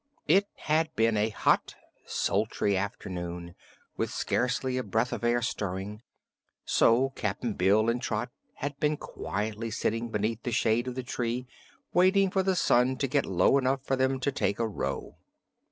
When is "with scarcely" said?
3.97-4.77